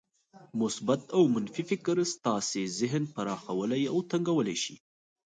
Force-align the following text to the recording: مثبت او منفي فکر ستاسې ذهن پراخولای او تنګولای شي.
مثبت 0.61 1.01
او 1.15 1.21
منفي 1.33 1.63
فکر 1.71 1.95
ستاسې 2.13 2.61
ذهن 2.79 3.03
پراخولای 3.15 3.83
او 3.93 3.97
تنګولای 4.11 4.57
شي. 4.63 4.75